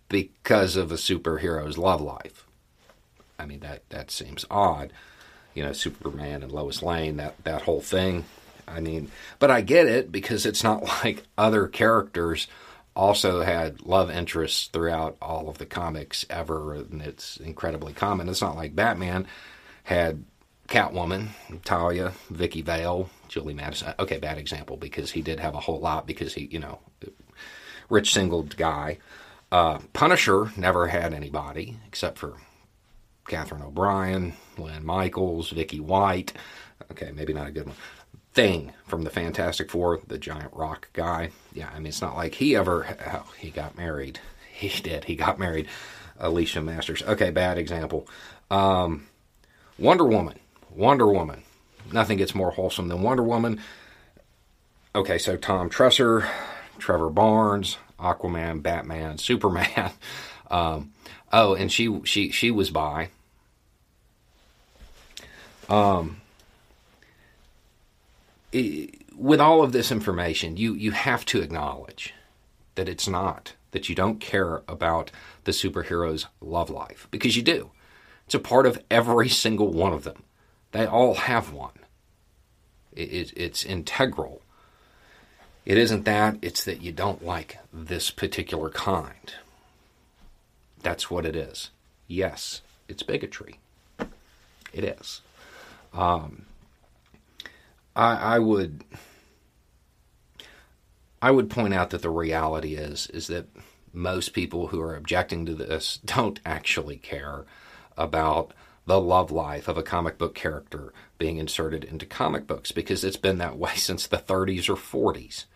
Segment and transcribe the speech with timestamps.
[0.09, 2.47] because of a superhero's love life.
[3.39, 4.93] I mean that that seems odd
[5.57, 8.25] you know, Superman and Lois Lane, that, that whole thing.
[8.69, 12.47] I mean, but I get it because it's not like other characters
[12.95, 18.29] also had love interests throughout all of the comics ever, and it's incredibly common.
[18.29, 19.27] It's not like Batman
[19.85, 20.25] had
[20.69, 21.29] Catwoman,
[21.65, 23.95] Talia, Vicki Vale, Julie Madison.
[23.99, 26.79] Okay, bad example because he did have a whole lot because he, you know,
[27.89, 28.99] rich single guy.
[29.53, 32.35] Uh, Punisher never had anybody except for
[33.29, 36.33] Kathryn O'Brien, Lynn Michaels, Vicky White.
[36.91, 37.77] Okay, maybe not a good one.
[38.35, 41.31] Thing from the Fantastic Four, the giant rock guy.
[41.55, 42.87] Yeah, I mean, it's not like he ever.
[43.07, 44.21] Oh, he got married.
[44.57, 45.05] He did.
[45.05, 45.69] He got married.
[46.19, 47.03] Alicia Masters.
[47.03, 48.09] Okay, bad example.
[48.51, 49.07] Um,
[49.79, 50.39] Wonder Woman.
[50.71, 51.43] Wonder Woman.
[51.93, 53.61] Nothing gets more wholesome than Wonder Woman.
[54.95, 56.27] Okay, so Tom Tresser,
[56.79, 59.93] Trevor Barnes, Aquaman, Batman, Superman.
[60.49, 60.93] Um,
[61.33, 63.11] oh, and she she she was bi.
[65.69, 66.21] Um,
[68.53, 72.15] with all of this information, you, you have to acknowledge
[72.77, 75.11] that it's not, that you don't care about
[75.45, 77.71] the superhero's love life, because you do.
[78.27, 80.23] It's a part of every single one of them.
[80.73, 81.73] They all have one.
[82.93, 84.43] It, it, it's integral.
[85.65, 89.35] It isn't that, it's that you don't like this particular kind.
[90.87, 91.71] That's what it is.
[92.07, 93.59] Yes, it's bigotry.
[94.73, 95.21] It is.
[95.93, 96.47] Um,
[97.97, 98.85] I, I would
[101.21, 103.49] I would point out that the reality is is that
[103.93, 107.47] most people who are objecting to this don't actually care
[107.97, 108.53] about
[108.87, 113.17] the love life of a comic book character being inserted into comic books because it's
[113.17, 115.47] been that way since the 30s or 40s.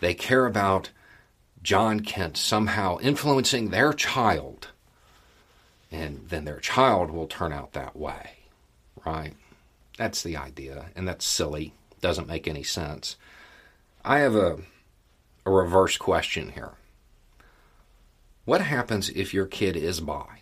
[0.00, 0.88] They care about
[1.62, 4.68] Jon Kent somehow influencing their child,
[5.90, 8.42] and then their child will turn out that way
[9.04, 9.34] right?
[9.98, 11.74] That's the idea, and that's silly.
[12.00, 13.16] Doesn't make any sense.
[14.04, 14.58] I have a,
[15.46, 16.72] a reverse question here.
[18.44, 20.40] What happens if your kid is bi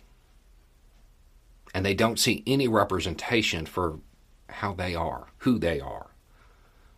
[1.73, 3.99] and they don't see any representation for
[4.49, 6.07] how they are, who they are?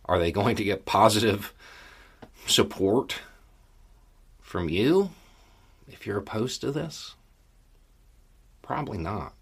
[0.06, 1.52] Are they going to get positive
[2.46, 3.16] support
[4.54, 5.10] from you
[5.88, 7.16] if you're opposed to this?
[8.62, 9.34] Probably not.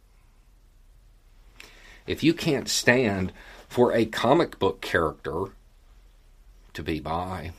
[2.07, 3.31] If you can't stand
[3.69, 5.49] for a comic book character
[6.73, 7.53] to be bi,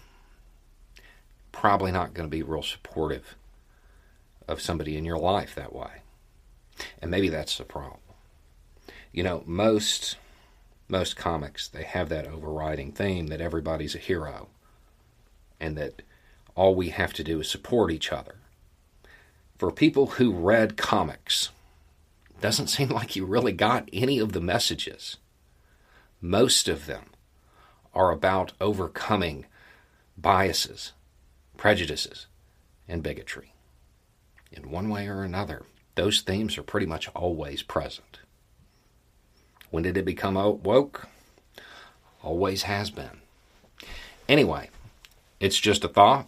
[1.52, 3.36] probably not going to be real supportive
[4.48, 6.02] of somebody in your life that way.
[7.04, 8.00] And maybe that's the problem.
[9.12, 10.18] You know, most
[10.88, 14.48] most comics they have that overriding theme that everybody's a hero
[15.60, 16.02] and that
[16.56, 18.36] all we have to do is support each other.
[19.58, 21.50] For people who read comics,
[22.42, 25.16] doesn't seem like you really got any of the messages.
[26.20, 27.06] Most of them
[27.94, 29.46] are about overcoming
[30.18, 30.92] biases,
[31.56, 32.28] prejudices,
[32.88, 33.54] and bigotry.
[34.52, 35.64] In one way or another,
[35.96, 38.20] those themes are pretty much always present.
[39.70, 41.08] When did it become woke?
[42.22, 43.22] Always has been.
[44.28, 44.70] Anyway,
[45.40, 46.28] it's just a thought.